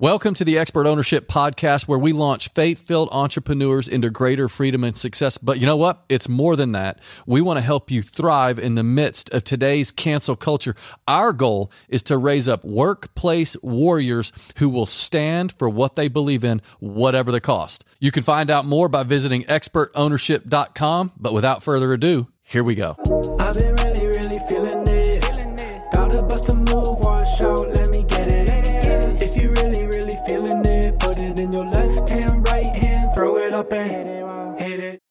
[0.00, 4.84] Welcome to the Expert Ownership Podcast, where we launch faith filled entrepreneurs into greater freedom
[4.84, 5.38] and success.
[5.38, 6.04] But you know what?
[6.08, 7.00] It's more than that.
[7.26, 10.76] We want to help you thrive in the midst of today's cancel culture.
[11.08, 16.44] Our goal is to raise up workplace warriors who will stand for what they believe
[16.44, 17.84] in, whatever the cost.
[17.98, 21.14] You can find out more by visiting expertownership.com.
[21.16, 22.96] But without further ado, here we go.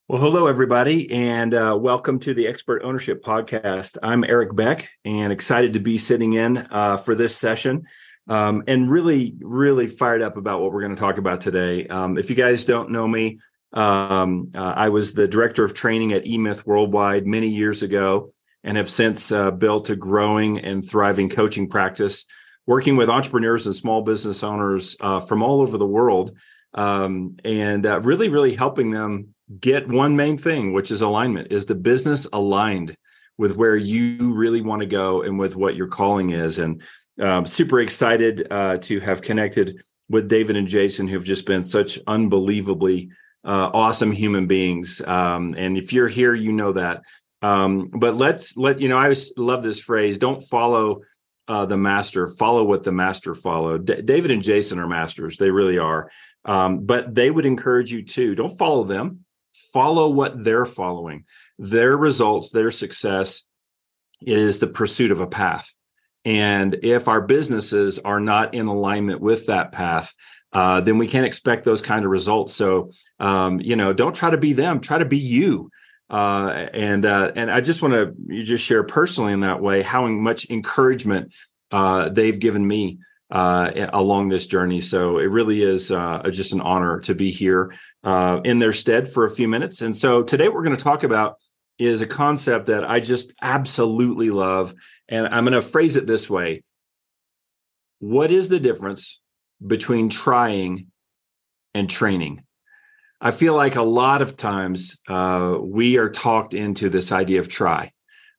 [0.10, 3.98] Well, hello, everybody, and uh, welcome to the Expert Ownership Podcast.
[4.02, 7.84] I'm Eric Beck and excited to be sitting in uh, for this session
[8.30, 11.88] um, and really, really fired up about what we're going to talk about today.
[11.88, 13.40] Um, if you guys don't know me,
[13.74, 18.32] um, uh, I was the director of training at eMyth Worldwide many years ago
[18.64, 22.26] and have since uh, built a growing and thriving coaching practice,
[22.66, 26.32] working with entrepreneurs and small business owners uh, from all over the world,
[26.76, 31.52] um, and uh, really, really helping them get one main thing, which is alignment.
[31.52, 32.96] Is the business aligned
[33.38, 36.58] with where you really want to go and with what your calling is?
[36.58, 36.82] And
[37.22, 39.78] um, super excited uh, to have connected
[40.10, 43.10] with David and Jason, who've just been such unbelievably
[43.44, 45.02] uh, awesome human beings.
[45.02, 47.02] Um, and if you're here, you know that.
[47.42, 48.98] Um, but let's let you know.
[48.98, 51.02] I always love this phrase: "Don't follow
[51.48, 55.52] uh, the master, follow what the master followed." D- David and Jason are masters; they
[55.52, 56.10] really are.
[56.46, 59.26] Um, but they would encourage you to don't follow them.
[59.74, 61.26] Follow what they're following.
[61.60, 63.46] Their results, their success,
[64.22, 65.74] is the pursuit of a path.
[66.26, 70.14] And if our businesses are not in alignment with that path,
[70.54, 72.54] uh, then we can't expect those kind of results.
[72.54, 74.80] So, um, you know, don't try to be them.
[74.80, 75.70] Try to be you.
[76.10, 80.08] Uh, and uh, and I just want to just share personally in that way how
[80.08, 81.34] much encouragement
[81.72, 84.80] uh, they've given me uh, along this journey.
[84.82, 87.74] So it really is uh, just an honor to be here
[88.44, 89.82] in their stead for a few minutes.
[89.82, 91.38] And so today we're going to talk about
[91.78, 94.74] is a concept that I just absolutely love,
[95.08, 96.64] and I'm going to phrase it this way:
[98.00, 99.20] What is the difference
[99.66, 100.88] between trying
[101.78, 102.44] and training.
[103.22, 107.48] I feel like a lot of times uh, we are talked into this idea of
[107.48, 107.92] try,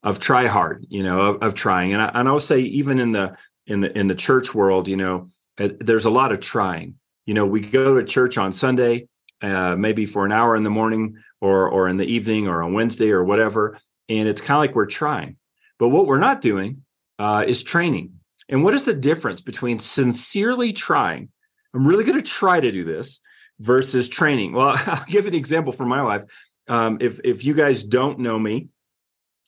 [0.03, 1.95] of try hard, you know, of, of trying.
[1.95, 3.37] And I, and I'll say even in the
[3.67, 6.95] in the in the church world, you know, uh, there's a lot of trying.
[7.27, 9.09] You know, we go to church on Sunday,
[9.43, 12.72] uh, maybe for an hour in the morning or or in the evening or on
[12.72, 13.78] Wednesday or whatever,
[14.09, 15.37] and it's kind of like we're trying.
[15.78, 16.82] But what we're not doing
[17.19, 18.15] uh, is training.
[18.48, 21.28] And what is the difference between sincerely trying,
[21.75, 23.21] I'm really going to try to do this,
[23.60, 24.53] versus training?
[24.53, 26.22] Well, I'll give an example from my life.
[26.69, 28.69] Um, if if you guys don't know me,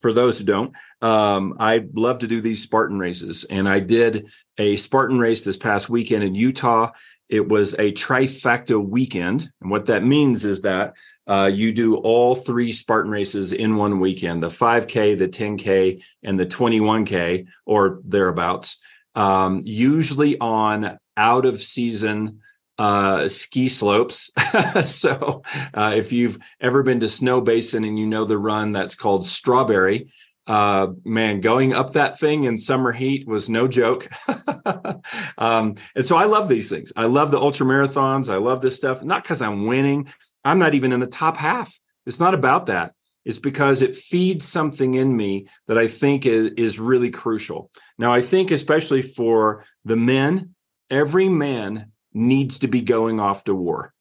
[0.01, 4.29] for those who don't, um, I love to do these Spartan races, and I did
[4.59, 6.93] a Spartan race this past weekend in Utah.
[7.31, 10.95] It was a trifecta weekend, and what that means is that
[11.27, 16.39] uh, you do all three Spartan races in one weekend: the 5K, the 10K, and
[16.39, 18.79] the 21K, or thereabouts
[19.15, 22.41] um, usually on out of season
[22.79, 24.31] uh, ski slopes.
[24.87, 25.43] so
[25.75, 30.11] uh, if you've ever been to Snowbasin and you know the run that's called Strawberry,
[30.51, 34.09] uh, man, going up that thing in summer heat was no joke.
[35.39, 36.93] um, and so I love these things.
[36.97, 38.29] I love the ultra marathons.
[38.29, 40.09] I love this stuff, not because I'm winning.
[40.45, 41.79] I'm not even in the top half.
[42.05, 42.95] It's not about that.
[43.25, 47.71] It's because it feeds something in me that I think is, is really crucial.
[47.97, 50.57] Now, I think, especially for the men,
[50.91, 53.95] every man needs to be going off to war.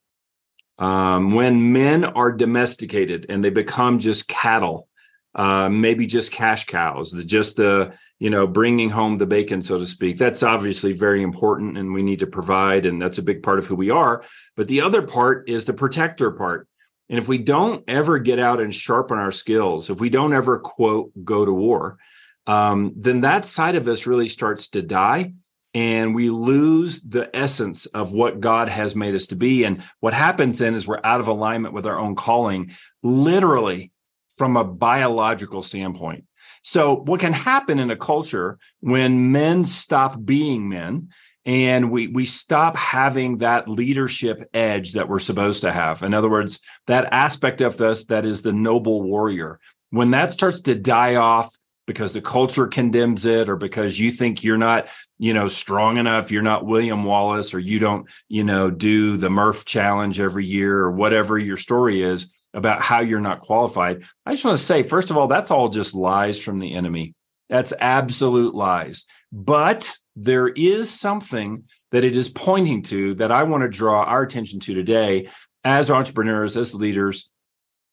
[0.80, 4.89] Um, when men are domesticated and they become just cattle,
[5.36, 9.78] uh, maybe just cash cows, the, just the you know bringing home the bacon, so
[9.78, 10.18] to speak.
[10.18, 13.68] That's obviously very important, and we need to provide, and that's a big part of
[13.68, 14.24] who we are.
[14.56, 16.68] But the other part is the protector part.
[17.10, 20.60] And if we don't ever get out and sharpen our skills, if we don't ever
[20.60, 21.98] quote go to war,
[22.46, 25.34] um, then that side of us really starts to die
[25.74, 29.64] and we lose the essence of what God has made us to be.
[29.64, 32.72] And what happens then is we're out of alignment with our own calling,
[33.04, 33.92] literally
[34.40, 36.24] from a biological standpoint.
[36.64, 41.10] So, what can happen in a culture when men stop being men
[41.46, 46.30] and we we stop having that leadership edge that we're supposed to have in other
[46.30, 49.58] words that aspect of us that is the noble warrior
[49.90, 51.56] when that starts to die off
[51.88, 56.30] because the culture condemns it or because you think you're not you know strong enough
[56.30, 60.78] you're not william wallace or you don't you know do the murph challenge every year
[60.78, 64.84] or whatever your story is about how you're not qualified i just want to say
[64.84, 67.14] first of all that's all just lies from the enemy
[67.50, 73.64] that's absolute lies but there is something that it is pointing to that I want
[73.64, 75.30] to draw our attention to today
[75.64, 77.30] as entrepreneurs, as leaders,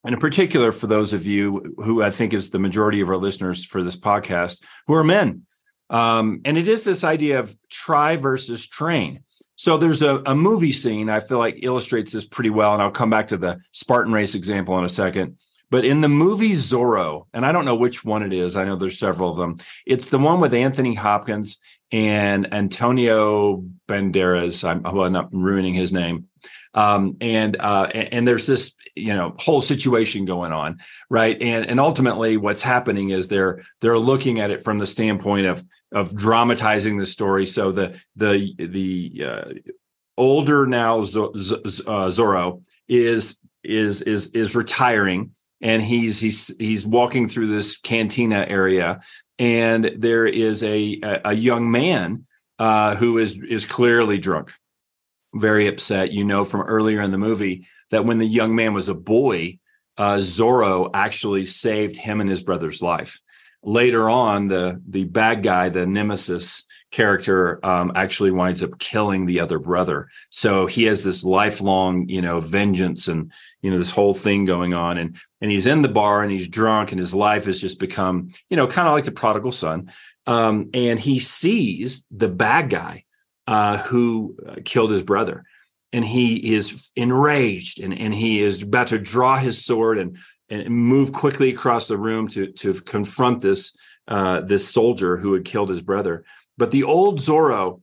[0.04, 3.16] and in particular for those of you who I think is the majority of our
[3.16, 5.46] listeners for this podcast, who are men.
[5.88, 9.24] Um, and it is this idea of try versus train.
[9.56, 12.90] So there's a, a movie scene I feel like illustrates this pretty well, and I'll
[12.90, 15.38] come back to the Spartan race example in a second.
[15.70, 18.76] But in the movie Zorro, and I don't know which one it is, I know
[18.76, 19.56] there's several of them.
[19.84, 21.58] It's the one with Anthony Hopkins
[21.90, 24.68] and Antonio Banderas.
[24.68, 26.28] I'm, well, not ruining his name.
[26.74, 30.78] Um, and uh, and there's this you know whole situation going on,
[31.08, 31.40] right?
[31.40, 35.64] And and ultimately, what's happening is they're they're looking at it from the standpoint of
[35.96, 37.46] of dramatizing the story.
[37.46, 39.44] So the the the uh,
[40.18, 41.56] older now Z- Z-
[41.86, 45.32] uh, Zorro is is is is retiring
[45.62, 49.00] and he's he's he's walking through this cantina area
[49.38, 52.26] and there is a a, a young man
[52.58, 54.52] uh, who is is clearly drunk
[55.34, 58.88] very upset you know from earlier in the movie that when the young man was
[58.88, 59.58] a boy
[59.98, 63.20] uh, zorro actually saved him and his brother's life
[63.66, 69.40] later on the the bad guy the nemesis character um, actually winds up killing the
[69.40, 70.08] other brother.
[70.30, 74.72] So he has this lifelong you know vengeance and you know this whole thing going
[74.72, 74.96] on.
[74.96, 78.30] And and he's in the bar and he's drunk and his life has just become
[78.48, 79.92] you know kind of like the prodigal son.
[80.28, 83.04] Um, and he sees the bad guy
[83.46, 85.44] uh, who uh, killed his brother.
[85.92, 90.68] And he is enraged and, and he is about to draw his sword and and
[90.68, 93.76] move quickly across the room to to confront this
[94.08, 96.24] uh, this soldier who had killed his brother.
[96.56, 97.82] But the old Zorro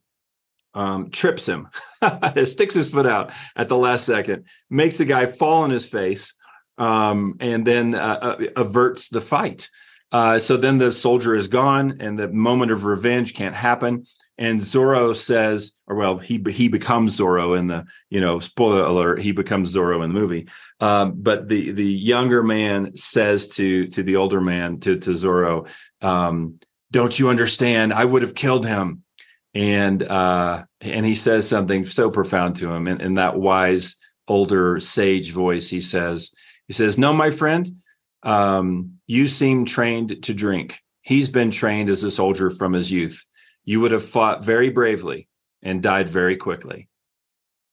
[0.73, 1.67] um, trips him,
[2.45, 6.33] sticks his foot out at the last second, makes the guy fall on his face,
[6.77, 9.69] um, and then uh, uh, averts the fight.
[10.11, 14.05] Uh, so then the soldier is gone, and the moment of revenge can't happen
[14.37, 19.21] and Zorro says, or well, he he becomes Zorro in the you know spoiler alert,
[19.21, 20.47] he becomes Zorro in the movie.
[20.79, 25.67] Um, but the the younger man says to to the older man to to Zorro,
[26.01, 26.59] um,
[26.91, 27.93] "Don't you understand?
[27.93, 29.03] I would have killed him."
[29.53, 33.97] And uh, and he says something so profound to him in, in that wise
[34.27, 35.69] older sage voice.
[35.69, 36.33] He says,
[36.67, 37.69] he says, "No, my friend,
[38.23, 40.79] um, you seem trained to drink.
[41.03, 43.23] He's been trained as a soldier from his youth."
[43.63, 45.27] You would have fought very bravely
[45.61, 46.89] and died very quickly.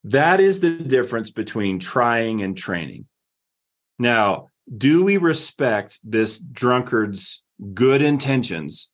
[0.04, 3.06] That is the difference between trying and training.
[3.98, 7.42] Now, do we respect this drunkard's
[7.74, 8.90] good intentions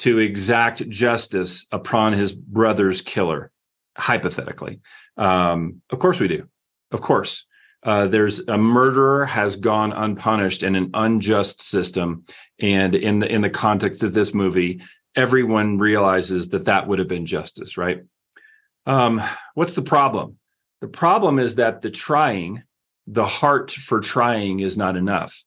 [0.00, 3.50] to exact justice upon his brother's killer?
[3.96, 4.80] Hypothetically,
[5.16, 6.48] um, of course we do.
[6.90, 7.46] Of course,
[7.84, 12.24] uh, there's a murderer has gone unpunished in an unjust system,
[12.58, 14.82] and in the in the context of this movie,
[15.16, 18.04] everyone realizes that that would have been justice, right?
[18.86, 19.22] Um,
[19.54, 20.38] what's the problem?
[20.80, 22.62] The problem is that the trying,
[23.06, 25.44] the heart for trying is not enough.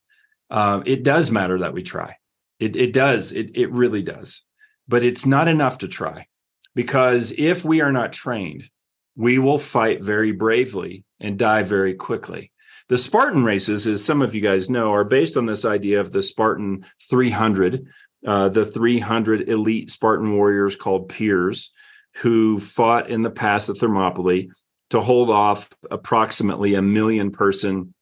[0.50, 2.16] Um, it does matter that we try.
[2.60, 3.32] It, it does.
[3.32, 4.44] It, it really does.
[4.88, 6.28] But it's not enough to try
[6.74, 8.70] because if we are not trained,
[9.16, 12.52] we will fight very bravely and die very quickly.
[12.90, 16.14] The Spartan races, as some of you guys know, are based on this idea of
[16.14, 17.88] the Spartan 300,
[18.26, 21.72] uh, the 300 elite Spartan warriors called Peers,
[22.18, 24.50] who fought in the pass of Thermopylae
[24.90, 27.94] to hold off approximately a million person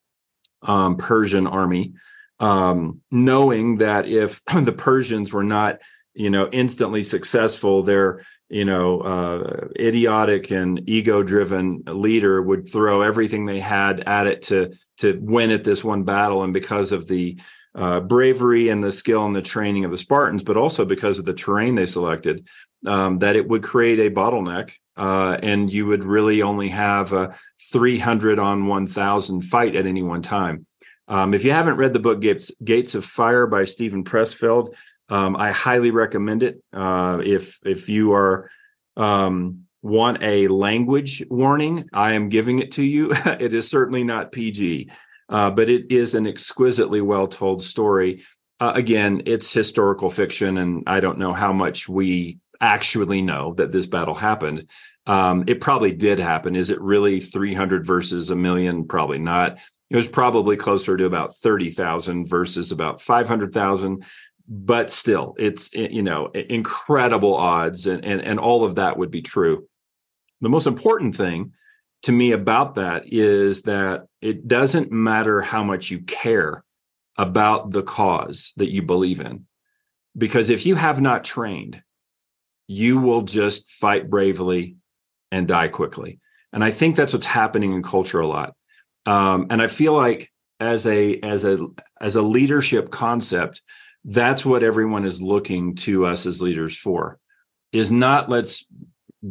[0.61, 1.93] um, Persian army,
[2.39, 5.79] um, knowing that if the Persians were not,
[6.13, 13.45] you know, instantly successful, their you know, uh, idiotic and ego-driven leader would throw everything
[13.45, 17.37] they had at it to to win at this one battle, and because of the
[17.75, 21.25] uh, bravery and the skill and the training of the Spartans, but also because of
[21.25, 22.47] the terrain they selected,
[22.85, 27.35] um, that it would create a bottleneck, uh, and you would really only have a
[27.71, 30.65] 300 on 1,000 fight at any one time.
[31.07, 34.73] Um, if you haven't read the book Gates, Gates of Fire by Steven Pressfield,
[35.09, 36.63] um, I highly recommend it.
[36.73, 38.49] Uh, if if you are
[38.97, 43.11] um, want a language warning, I am giving it to you.
[43.25, 44.89] it is certainly not PG
[45.29, 48.23] uh, but it is an exquisitely well told story.
[48.59, 53.71] Uh, again, it's historical fiction, and I don't know how much we actually know that
[53.71, 54.69] this battle happened.
[55.07, 56.55] Um, it probably did happen.
[56.55, 58.87] Is it really 300 versus a million?
[58.87, 59.57] Probably not.
[59.89, 64.03] It was probably closer to about 30,000 versus about 500,000.
[64.47, 69.23] But still, it's you know incredible odds, and, and and all of that would be
[69.23, 69.67] true.
[70.41, 71.53] The most important thing
[72.05, 76.63] to me about that is that it doesn't matter how much you care
[77.17, 79.47] about the cause that you believe in.
[80.15, 81.81] Because if you have not trained,
[82.67, 84.75] you will just fight bravely
[85.31, 86.19] and die quickly.
[86.53, 88.53] And I think that's what's happening in culture a lot.
[89.07, 91.57] Um, and I feel like as a as a
[91.99, 93.63] as a leadership concept,
[94.03, 97.17] that's what everyone is looking to us as leaders for.
[97.71, 98.63] Is not let's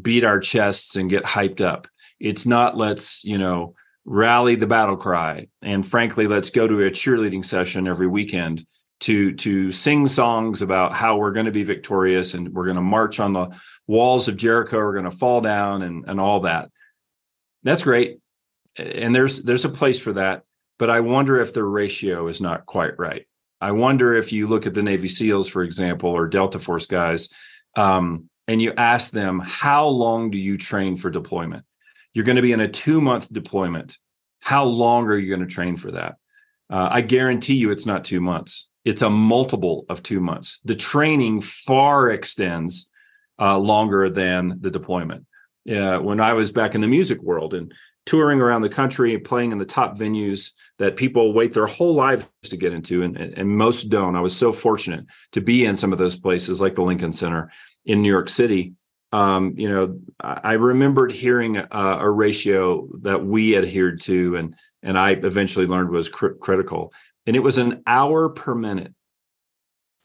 [0.03, 1.87] beat our chests and get hyped up.
[2.25, 3.75] It's not let's you know
[4.07, 5.49] rally the battle cry.
[5.63, 8.67] And frankly, let's go to a cheerleading session every weekend
[9.01, 12.83] to to sing songs about how we're going to be victorious and we're going to
[12.83, 13.51] march on the
[13.87, 16.71] walls of Jericho, we're going to fall down and and all that.
[17.63, 18.21] That's great.
[18.77, 20.45] And there's there's a place for that,
[20.79, 23.27] but I wonder if the ratio is not quite right.
[23.61, 27.29] I wonder if you look at the Navy SEALs, for example, or Delta Force guys,
[27.77, 31.65] um, and you ask them, how long do you train for deployment?
[32.15, 33.99] You're going to be in a two month deployment.
[34.41, 36.17] How long are you going to train for that?
[36.71, 38.71] Uh, I guarantee you it's not two months.
[38.85, 40.61] It's a multiple of two months.
[40.65, 42.89] The training far extends
[43.39, 45.27] uh, longer than the deployment.
[45.71, 47.73] Uh, when I was back in the music world and
[48.07, 52.29] touring around the country, playing in the top venues that people wait their whole lives
[52.43, 54.17] to get into, and, and most don't.
[54.17, 57.51] I was so fortunate to be in some of those places, like the Lincoln Center
[57.87, 58.75] in New York City,
[59.15, 64.99] um, you know, I remembered hearing a, a, ratio that we adhered to, and and
[64.99, 66.93] I eventually learned was cr- critical,
[67.25, 68.93] and it was an hour per minute.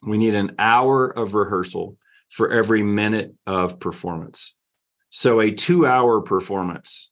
[0.00, 1.96] We need an hour of rehearsal
[2.28, 4.54] for every minute of performance.
[5.10, 7.10] So a two-hour performance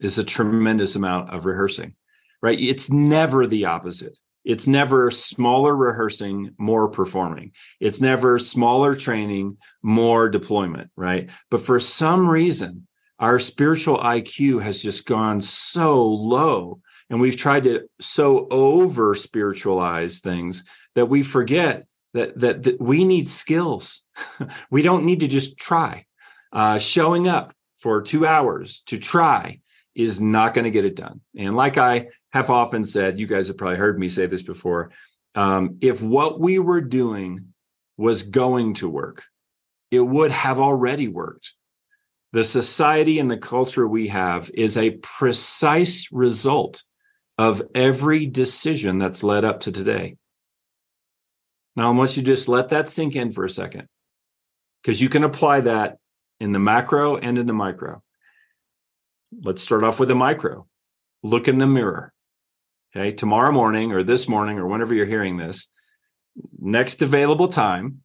[0.00, 1.92] is a tremendous amount of rehearsing,
[2.40, 2.58] right?
[2.58, 4.16] It's never the opposite.
[4.48, 7.52] It's never smaller rehearsing, more performing.
[7.80, 11.28] It's never smaller training, more deployment, right?
[11.50, 12.86] But for some reason,
[13.18, 20.20] our spiritual IQ has just gone so low and we've tried to so over spiritualize
[20.20, 20.64] things
[20.94, 24.02] that we forget that, that, that we need skills.
[24.70, 26.06] we don't need to just try.
[26.50, 29.60] Uh, showing up for two hours to try
[29.94, 31.20] is not going to get it done.
[31.36, 34.90] And like I have often said, you guys have probably heard me say this before.
[35.34, 37.54] Um, if what we were doing
[37.96, 39.24] was going to work,
[39.90, 41.54] it would have already worked.
[42.32, 46.82] The society and the culture we have is a precise result
[47.38, 50.16] of every decision that's led up to today.
[51.74, 53.88] Now, I want you just let that sink in for a second,
[54.82, 55.98] because you can apply that
[56.40, 58.02] in the macro and in the micro.
[59.42, 60.66] Let's start off with the micro.
[61.22, 62.12] Look in the mirror.
[62.94, 63.12] Okay.
[63.12, 65.70] Tomorrow morning or this morning or whenever you're hearing this,
[66.58, 68.02] next available time,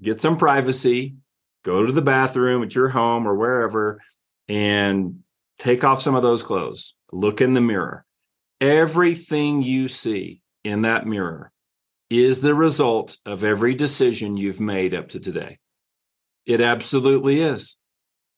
[0.00, 1.16] get some privacy,
[1.64, 4.00] go to the bathroom at your home or wherever,
[4.48, 5.20] and
[5.58, 6.94] take off some of those clothes.
[7.12, 8.04] Look in the mirror.
[8.60, 11.52] Everything you see in that mirror
[12.10, 15.58] is the result of every decision you've made up to today.
[16.44, 17.76] It absolutely is.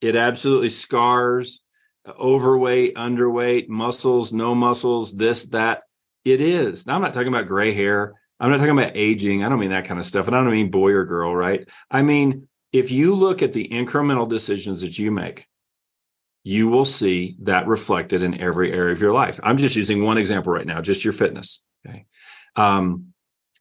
[0.00, 1.63] It absolutely scars
[2.08, 5.82] overweight, underweight, muscles, no muscles, this, that.
[6.24, 6.86] It is.
[6.86, 8.14] Now, I'm not talking about gray hair.
[8.40, 9.44] I'm not talking about aging.
[9.44, 10.26] I don't mean that kind of stuff.
[10.26, 11.68] And I don't mean boy or girl, right?
[11.90, 15.46] I mean, if you look at the incremental decisions that you make,
[16.42, 19.38] you will see that reflected in every area of your life.
[19.42, 21.62] I'm just using one example right now, just your fitness.
[21.86, 22.06] Okay.
[22.56, 23.12] Um,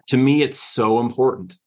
[0.08, 1.58] to me, it's so important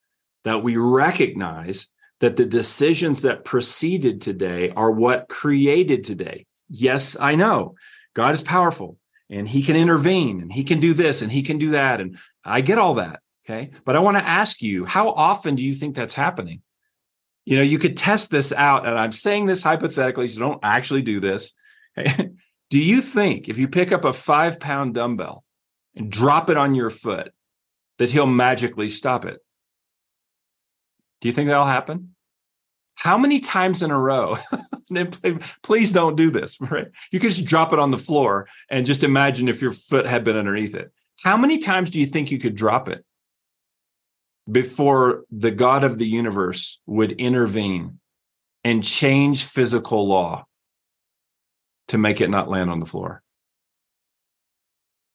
[0.45, 1.88] that we recognize
[2.21, 7.75] that the decisions that preceded today are what created today yes, I know
[8.14, 11.58] God is powerful and he can intervene and he can do this and he can
[11.58, 12.00] do that.
[12.00, 13.20] And I get all that.
[13.44, 13.70] Okay.
[13.85, 16.62] But I want to ask you, how often do you think that's happening?
[17.44, 18.87] You know, you could test this out.
[18.87, 21.52] And I'm saying this hypothetically, so don't actually do this.
[22.70, 25.44] do you think if you pick up a five pound dumbbell
[25.94, 27.32] and drop it on your foot,
[27.99, 29.38] that he'll magically stop it?
[31.20, 32.15] Do you think that'll happen?
[32.97, 34.38] How many times in a row
[35.62, 36.59] please don't do this.
[36.67, 36.88] Right?
[37.11, 40.25] You could just drop it on the floor and just imagine if your foot had
[40.25, 40.93] been underneath it.
[41.23, 43.05] How many times do you think you could drop it
[44.50, 48.00] before the God of the universe would intervene
[48.65, 50.45] and change physical law
[51.88, 53.23] to make it not land on the floor?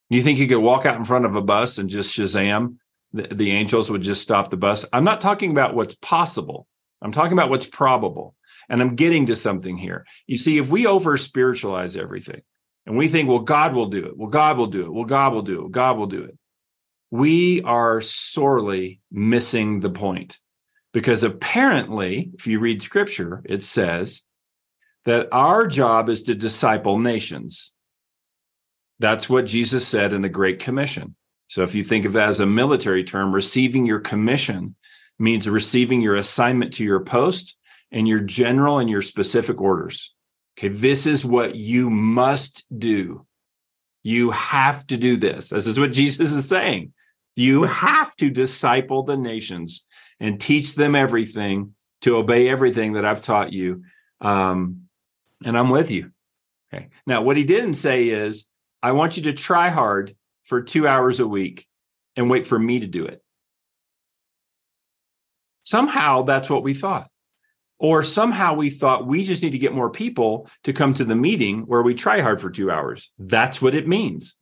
[0.09, 2.77] You think you could walk out in front of a bus and just Shazam?
[3.13, 4.85] The, the angels would just stop the bus.
[4.93, 6.65] I'm not talking about what's possible.
[7.01, 8.35] I'm talking about what's probable.
[8.69, 10.05] And I'm getting to something here.
[10.27, 12.41] You see, if we over spiritualize everything
[12.85, 15.33] and we think, well, God will do it, well, God will do it, well, God
[15.33, 16.37] will do it, God will do it,
[17.09, 20.39] we are sorely missing the point.
[20.93, 24.23] Because apparently, if you read scripture, it says
[25.05, 27.73] that our job is to disciple nations.
[28.99, 31.15] That's what Jesus said in the Great Commission.
[31.47, 34.75] So if you think of that as a military term, receiving your commission
[35.21, 37.55] means receiving your assignment to your post
[37.91, 40.13] and your general and your specific orders.
[40.57, 43.25] Okay, this is what you must do.
[44.03, 45.49] You have to do this.
[45.49, 46.93] This is what Jesus is saying.
[47.35, 49.85] You have to disciple the nations
[50.19, 53.83] and teach them everything to obey everything that I've taught you.
[54.19, 54.87] Um,
[55.45, 56.11] and I'm with you.
[56.73, 56.89] Okay.
[57.05, 58.47] Now, what he didn't say is,
[58.83, 61.67] I want you to try hard for two hours a week
[62.15, 63.23] and wait for me to do it.
[65.63, 67.09] Somehow that's what we thought.
[67.79, 71.15] Or somehow we thought we just need to get more people to come to the
[71.15, 73.11] meeting where we try hard for two hours.
[73.17, 74.35] That's what it means.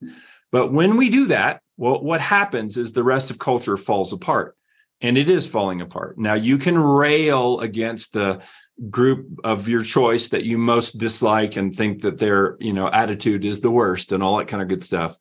[0.51, 4.57] But when we do that, well, what happens is the rest of culture falls apart
[5.01, 6.17] and it is falling apart.
[6.17, 8.41] Now you can rail against the
[8.89, 13.45] group of your choice that you most dislike and think that their, you know, attitude
[13.45, 15.17] is the worst and all that kind of good stuff.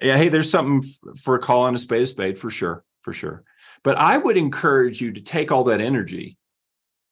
[0.00, 3.44] Yeah, hey, there's something for calling a spade a spade for sure, for sure.
[3.82, 6.36] But I would encourage you to take all that energy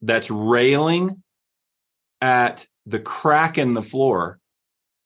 [0.02, 1.22] that's railing
[2.20, 4.38] at the crack in the floor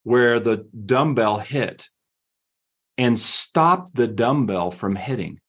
[0.02, 1.88] where the dumbbell hit
[2.98, 5.40] and stop the dumbbell from hitting.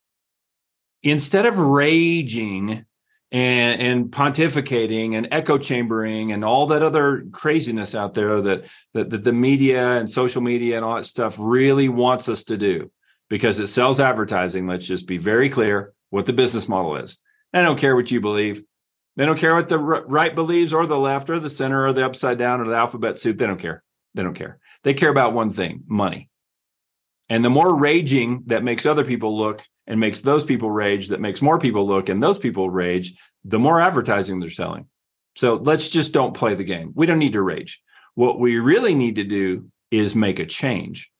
[1.02, 2.86] Instead of raging
[3.32, 9.10] and, and pontificating and echo chambering and all that other craziness out there that, that,
[9.10, 12.92] that the media and social media and all that stuff really wants us to do
[13.30, 14.68] because it sells advertising.
[14.68, 17.18] Let's just be very clear what the business model is.
[17.54, 18.64] They don't care what you believe.
[19.16, 22.06] They don't care what the right believes or the left or the center or the
[22.06, 23.40] upside down or the alphabet soup.
[23.40, 23.84] They don't care.
[24.14, 24.60] They don't care.
[24.84, 26.30] They care about one thing money.
[27.30, 31.20] And the more raging that makes other people look and makes those people rage, that
[31.20, 34.86] makes more people look and those people rage, the more advertising they're selling.
[35.36, 36.92] So let's just don't play the game.
[36.94, 37.82] We don't need to rage.
[38.14, 41.12] What we really need to do is make a change.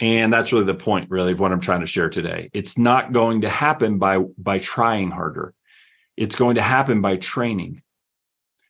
[0.00, 2.50] And that's really the point, really, of what I'm trying to share today.
[2.52, 5.54] It's not going to happen by by trying harder.
[6.16, 7.82] It's going to happen by training.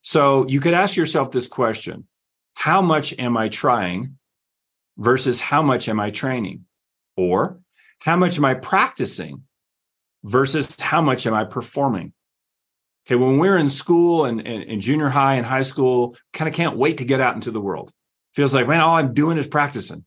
[0.02, 2.06] So you could ask yourself this question
[2.54, 4.18] How much am I trying
[4.98, 6.66] versus how much am I training?
[7.16, 7.60] Or
[8.00, 9.44] how much am I practicing
[10.22, 12.12] versus how much am I performing?
[13.06, 16.76] Okay, when we're in school and, and junior high and high school, kind of can't
[16.76, 17.92] wait to get out into the world.
[18.34, 20.04] Feels like, man, all I'm doing is practicing.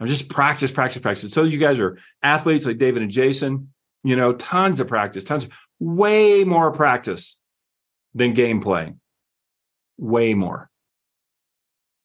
[0.00, 1.32] I'm just practice, practice, practice.
[1.32, 5.44] So you guys are athletes like David and Jason, you know, tons of practice, tons.
[5.44, 7.38] Of, way more practice
[8.14, 9.00] than game playing.
[9.98, 10.70] Way more.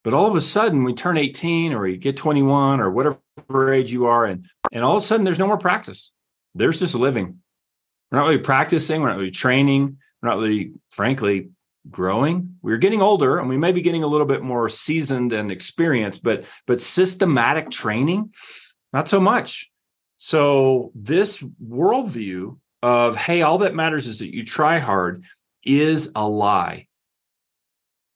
[0.04, 3.92] But all of a sudden, we turn 18 or we get 21 or whatever age
[3.92, 6.12] you are, and, and all of a sudden, there's no more practice.
[6.54, 7.40] There's just living.
[8.12, 9.02] We're not really practicing.
[9.02, 9.98] We're not really training.
[10.22, 11.50] We're not really, frankly,
[11.90, 12.58] growing.
[12.62, 16.24] We're getting older and we may be getting a little bit more seasoned and experienced,
[16.24, 18.34] but but systematic training,
[18.94, 19.72] not so much.
[20.18, 25.24] So this worldview of, hey, all that matters is that you try hard
[25.64, 26.88] is a lie.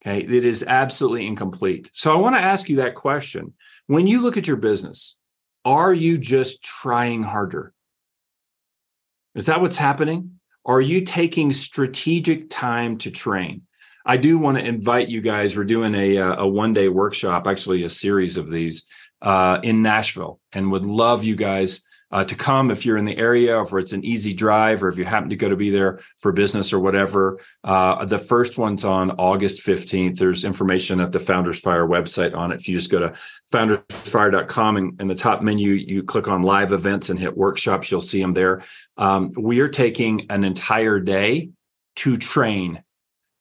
[0.01, 0.21] Okay.
[0.21, 1.91] It is absolutely incomplete.
[1.93, 3.53] So I want to ask you that question.
[3.88, 5.17] When you look at your business,
[5.65, 7.73] are you just trying harder?
[9.36, 10.38] Is that what's happening?
[10.69, 13.63] Are you taking strategic time to train?
[14.05, 15.58] I do want to invite you guys.
[15.58, 18.86] We're doing a, a one day workshop, actually, a series of these
[19.19, 23.17] uh, in Nashville, and would love you guys uh, to come if you're in the
[23.17, 25.69] area, or if it's an easy drive, or if you happen to go to be
[25.69, 27.39] there for business or whatever.
[27.63, 30.17] Uh, the first one's on August 15th.
[30.17, 32.62] There's information at the Founders Fire website on it.
[32.62, 33.13] If you just go to
[33.54, 38.02] foundersfire.com and in the top menu, you click on live events and hit workshops, you'll
[38.02, 38.63] see them there.
[38.98, 41.50] Um, we are taking an entire day
[41.98, 42.84] to train,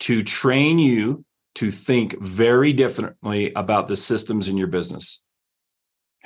[0.01, 5.25] to train you to think very differently about the systems in your business.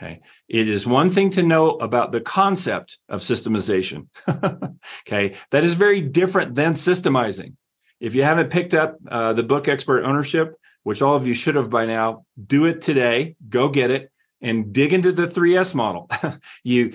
[0.03, 0.21] Okay.
[0.49, 4.09] It is one thing to know about the concept of systemization.
[5.07, 5.37] okay.
[5.51, 7.55] That is very different than systemizing.
[8.01, 11.55] If you haven't picked up uh, the book Expert Ownership, which all of you should
[11.55, 13.37] have by now, do it today.
[13.49, 14.11] Go get it
[14.41, 16.11] and dig into the 3S model.
[16.65, 16.95] you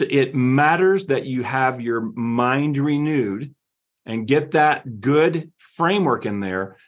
[0.00, 3.54] it matters that you have your mind renewed
[4.06, 6.78] and get that good framework in there.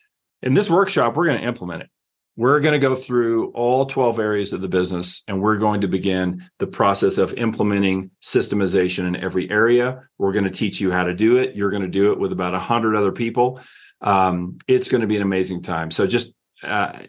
[0.41, 1.91] In this workshop, we're going to implement it
[2.39, 5.89] we're going to go through all 12 areas of the business and we're going to
[5.89, 10.05] begin the process of implementing systemization in every area.
[10.19, 11.57] We're going to teach you how to do it.
[11.57, 13.61] You're going to do it with about 100 other people.
[14.01, 15.91] Um, it's going to be an amazing time.
[15.91, 17.01] So, just uh,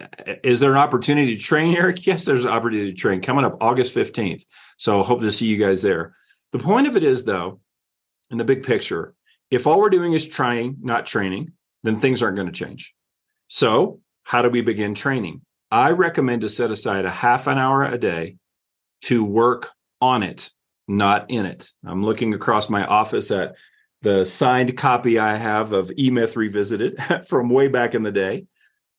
[0.43, 2.03] is there an opportunity to train, Eric?
[2.07, 4.43] Yes, there's an opportunity to train coming up August 15th.
[4.77, 6.15] So, hope to see you guys there.
[6.53, 7.59] The point of it is, though,
[8.31, 9.13] in the big picture,
[9.51, 11.51] if all we're doing is trying, not training,
[11.83, 12.95] then things aren't going to change.
[13.47, 15.41] So, how do we begin training?
[15.71, 18.35] I recommend to set aside a half an hour a day
[19.05, 20.51] to work on it,
[20.87, 21.71] not in it.
[21.83, 23.55] I'm looking across my office at
[24.03, 28.45] the signed copy I have of E Myth Revisited from way back in the day.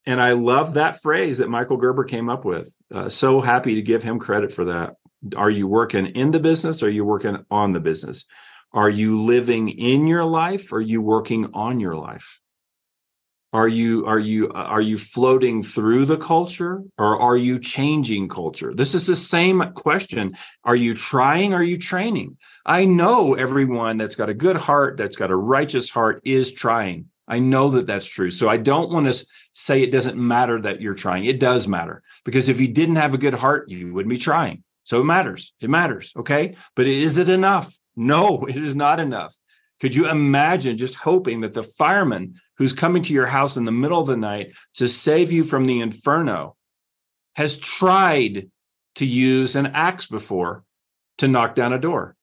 [0.04, 2.74] And I love that phrase that Michael Gerber came up with.
[2.92, 4.96] Uh, so happy to give him credit for that.
[5.36, 6.82] Are you working in the business?
[6.82, 8.24] Are you working on the business?
[8.72, 10.72] Are you living in your life?
[10.72, 12.40] Or are you working on your life?
[13.52, 18.72] Are you are you are you floating through the culture or are you changing culture?
[18.72, 20.36] This is the same question.
[20.62, 21.52] Are you trying?
[21.52, 22.36] Are you training?
[22.64, 27.06] I know everyone that's got a good heart, that's got a righteous heart, is trying.
[27.26, 28.30] I know that that's true.
[28.30, 31.24] So I don't want to say it doesn't matter that you're trying.
[31.24, 34.62] It does matter because if you didn't have a good heart, you wouldn't be trying.
[34.84, 35.52] So it matters.
[35.60, 36.12] It matters.
[36.16, 36.56] Okay.
[36.76, 37.76] But is it enough?
[37.96, 39.34] No, it is not enough.
[39.80, 43.72] Could you imagine just hoping that the fireman who's coming to your house in the
[43.72, 46.56] middle of the night to save you from the inferno
[47.34, 48.50] has tried
[48.96, 50.64] to use an axe before
[51.18, 52.16] to knock down a door?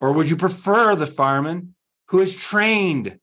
[0.00, 1.74] Or would you prefer the fireman
[2.08, 3.18] who is trained,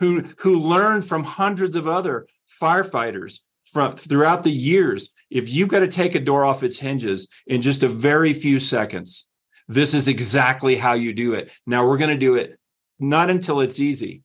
[0.00, 2.26] who, who learned from hundreds of other
[2.60, 5.10] firefighters from throughout the years?
[5.30, 8.58] If you've got to take a door off its hinges in just a very few
[8.58, 9.28] seconds,
[9.68, 11.50] this is exactly how you do it.
[11.66, 12.58] Now we're going to do it
[12.98, 14.22] not until it's easy.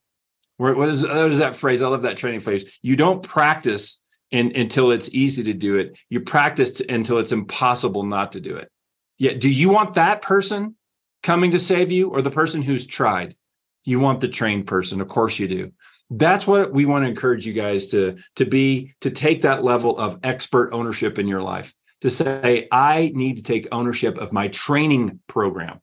[0.58, 1.82] What is, what is that phrase?
[1.82, 2.65] I love that training phrase.
[2.82, 5.97] You don't practice in, until it's easy to do it.
[6.10, 8.69] You practice until it's impossible not to do it.
[9.19, 9.34] Yeah.
[9.34, 10.76] Do you want that person
[11.23, 13.36] coming to save you or the person who's tried?
[13.84, 15.00] You want the trained person.
[15.00, 15.71] Of course you do.
[16.10, 19.97] That's what we want to encourage you guys to, to be, to take that level
[19.97, 24.48] of expert ownership in your life to say, I need to take ownership of my
[24.50, 25.82] training program.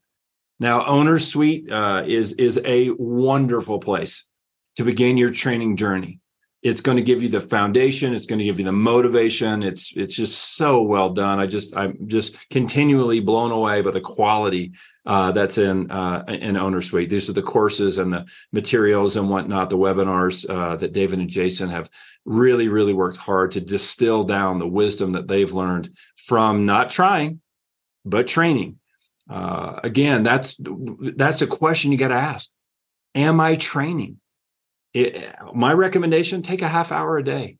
[0.59, 4.25] Now, Owner's Suite uh, is, is a wonderful place
[4.77, 6.19] to begin your training journey.
[6.65, 8.15] It's going to give you the foundation.
[8.15, 9.61] It's going to give you the motivation.
[9.61, 11.37] It's it's just so well done.
[11.37, 14.71] I just I'm just continually blown away by the quality
[15.05, 17.11] uh, that's in uh, in Owner Suite.
[17.11, 21.29] These are the courses and the materials and whatnot, the webinars uh, that David and
[21.29, 21.87] Jason have
[22.25, 27.41] really, really worked hard to distill down the wisdom that they've learned from not trying,
[28.03, 28.79] but training.
[29.29, 32.49] Uh, again, that's that's a question you got to ask.
[33.13, 34.19] Am I training?
[34.95, 37.57] It, my recommendation: take a half hour a day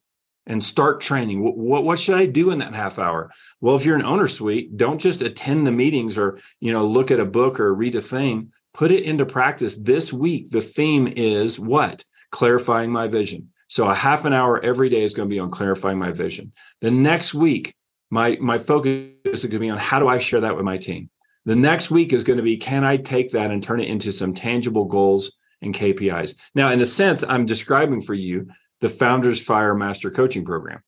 [0.47, 1.43] and start training.
[1.43, 3.29] What, what, what should I do in that half hour?
[3.59, 7.11] Well, if you're an owner suite, don't just attend the meetings or you know look
[7.11, 8.53] at a book or read a thing.
[8.73, 10.51] Put it into practice this week.
[10.51, 12.05] The theme is what?
[12.31, 13.49] Clarifying my vision.
[13.67, 16.53] So a half an hour every day is going to be on clarifying my vision.
[16.79, 17.75] The next week,
[18.09, 20.77] my my focus is going to be on how do I share that with my
[20.77, 21.09] team.
[21.43, 24.13] The next week is going to be can I take that and turn it into
[24.13, 26.35] some tangible goals and KPIs.
[26.53, 28.49] Now, in a sense, I'm describing for you
[28.81, 30.81] the Founders Fire Master Coaching Program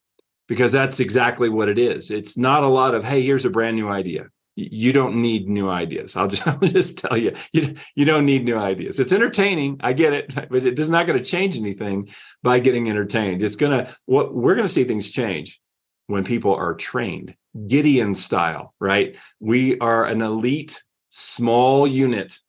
[0.48, 2.12] because that's exactly what it is.
[2.12, 4.28] It's not a lot of, hey, here's a brand new idea.
[4.56, 6.16] You don't need new ideas.
[6.16, 9.00] I'll just, I'll just tell you, you, you don't need new ideas.
[9.00, 9.78] It's entertaining.
[9.82, 12.10] I get it, but it is not going to change anything
[12.44, 13.44] by getting entertained.
[13.44, 15.60] It's going to, what we're going to see things change
[16.08, 17.36] when people are trained,
[17.68, 19.18] Gideon style, right?
[19.40, 22.40] We are an elite small unit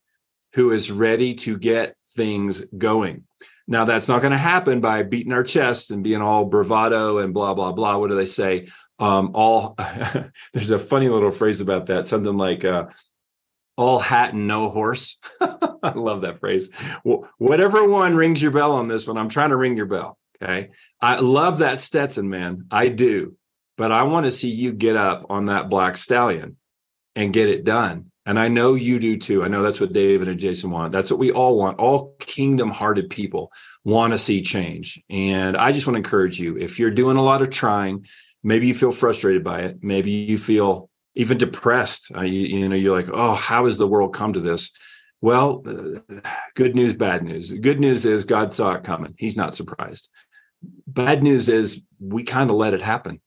[0.53, 3.23] who is ready to get things going.
[3.65, 7.33] Now, that's not going to happen by beating our chest and being all bravado and
[7.33, 7.97] blah, blah, blah.
[7.97, 8.67] What do they say?
[8.99, 9.75] Um, all
[10.53, 12.87] there's a funny little phrase about that, something like uh,
[13.77, 15.17] all hat and no horse.
[15.41, 16.69] I love that phrase.
[17.37, 20.17] Whatever one rings your bell on this one, I'm trying to ring your bell.
[20.43, 20.71] Okay.
[21.01, 22.65] I love that Stetson, man.
[22.69, 23.37] I do.
[23.77, 26.57] But I want to see you get up on that black stallion
[27.15, 29.43] and get it done and I know you do too.
[29.43, 30.91] I know that's what David and Jason want.
[30.91, 31.79] That's what we all want.
[31.79, 33.51] All kingdom hearted people
[33.83, 35.01] want to see change.
[35.09, 38.05] And I just want to encourage you if you're doing a lot of trying,
[38.43, 39.79] maybe you feel frustrated by it.
[39.81, 42.11] Maybe you feel even depressed.
[42.15, 44.73] Uh, you, you know, you're like, oh, how has the world come to this?
[45.21, 46.19] Well, uh,
[46.53, 47.51] good news, bad news.
[47.51, 49.15] Good news is God saw it coming.
[49.17, 50.07] He's not surprised.
[50.85, 53.21] Bad news is we kind of let it happen.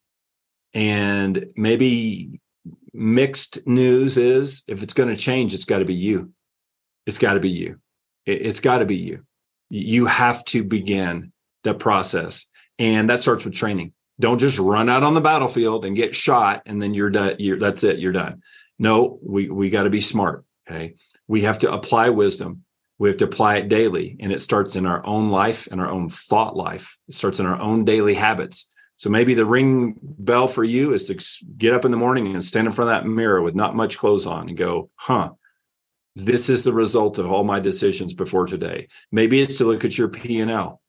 [0.74, 2.40] And maybe
[2.92, 6.32] mixed news is if it's going to change, it's got to be you.
[7.06, 7.78] It's got to be you.
[8.26, 9.24] It's got to be you.
[9.70, 11.32] You have to begin
[11.64, 12.46] the process.
[12.78, 13.92] And that starts with training.
[14.20, 17.36] Don't just run out on the battlefield and get shot and then you're done.
[17.38, 17.98] You're, that's it.
[17.98, 18.42] You're done.
[18.78, 20.44] No, we, we got to be smart.
[20.68, 20.94] Okay.
[21.26, 22.64] We have to apply wisdom.
[22.98, 24.16] We have to apply it daily.
[24.20, 26.98] And it starts in our own life and our own thought life.
[27.08, 28.68] It starts in our own daily habits.
[29.02, 31.18] So maybe the ring bell for you is to
[31.58, 33.98] get up in the morning and stand in front of that mirror with not much
[33.98, 35.30] clothes on and go, huh,
[36.14, 38.86] this is the result of all my decisions before today.
[39.10, 40.80] Maybe it's to look at your P&L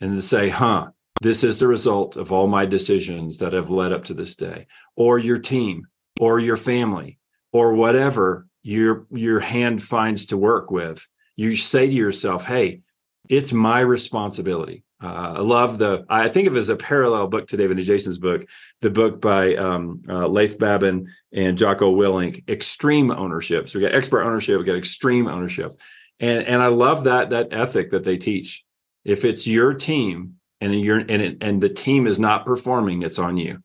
[0.00, 0.86] and to say, huh,
[1.20, 4.66] this is the result of all my decisions that have led up to this day
[4.96, 5.86] or your team
[6.18, 7.18] or your family
[7.52, 12.80] or whatever your your hand finds to work with you say to yourself hey
[13.28, 16.04] it's my responsibility Uh, I love the.
[16.10, 18.42] I think of it as a parallel book to David and Jason's book,
[18.82, 23.68] the book by um, uh, Leif Babin and Jocko Willink, Extreme Ownership.
[23.68, 25.80] So we got expert ownership, we got extreme ownership,
[26.18, 28.62] and and I love that that ethic that they teach.
[29.02, 33.18] If it's your team and you're and it, and the team is not performing, it's
[33.18, 33.62] on you.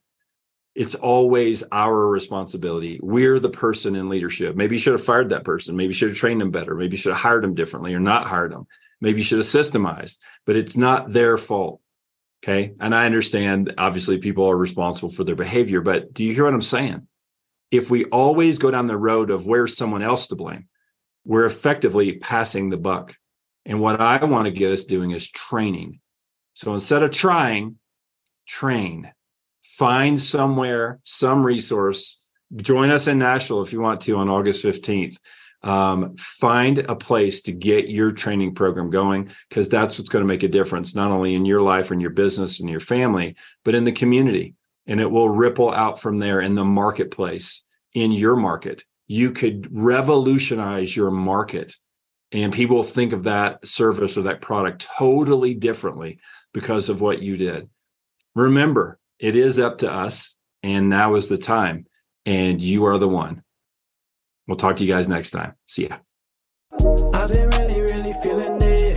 [0.73, 2.99] It's always our responsibility.
[3.03, 4.55] We're the person in leadership.
[4.55, 5.75] Maybe you should have fired that person.
[5.75, 6.75] Maybe you should have trained them better.
[6.75, 8.67] Maybe you should have hired them differently or not hired them
[9.05, 11.79] Maybe you should have systemized, but it's not their fault.
[12.43, 12.73] Okay.
[12.79, 16.55] And I understand obviously people are responsible for their behavior, but do you hear what
[16.55, 17.07] I'm saying?
[17.69, 20.69] If we always go down the road of where's someone else to blame,
[21.23, 23.15] we're effectively passing the buck.
[23.63, 25.99] And what I want to get us doing is training.
[26.55, 27.77] So instead of trying,
[28.47, 29.11] train.
[29.61, 32.23] Find somewhere, some resource.
[32.55, 35.19] Join us in Nashville if you want to on August 15th
[35.65, 40.27] um, find a place to get your training program going because that's what's going to
[40.27, 43.75] make a difference not only in your life and your business and your family but
[43.75, 44.53] in the community.
[44.85, 48.83] And it will ripple out from there in the marketplace in your market.
[49.07, 51.75] You could revolutionize your market
[52.31, 56.19] and people think of that service or that product totally differently
[56.53, 57.69] because of what you did.
[58.35, 61.87] Remember it is up to us and now is the time
[62.27, 63.41] and you are the one
[64.47, 65.53] We'll talk to you guys next time.
[65.65, 65.97] See ya.
[66.73, 68.95] I've been really, really feeling it.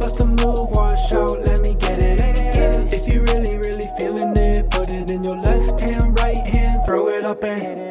[0.00, 2.92] Bust a move, wash out, let me get it.
[2.92, 7.08] If you really, really feeling it, put it in your left hand, right hand, throw
[7.08, 7.81] it up and.